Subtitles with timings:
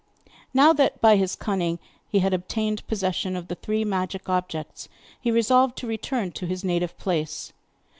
[0.51, 1.77] Now that by his cunning
[2.09, 4.89] he had obtained possession of the three magic objects,
[5.19, 7.53] he resolved to return to his native place.